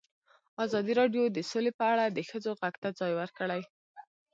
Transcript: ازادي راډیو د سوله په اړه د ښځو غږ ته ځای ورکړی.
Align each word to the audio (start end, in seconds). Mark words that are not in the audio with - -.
ازادي 0.65 0.93
راډیو 1.01 1.23
د 1.31 1.37
سوله 1.49 1.71
په 1.79 1.85
اړه 1.91 2.05
د 2.09 2.17
ښځو 2.29 2.51
غږ 2.61 2.75
ته 2.83 2.89
ځای 2.99 3.11
ورکړی. 3.19 3.61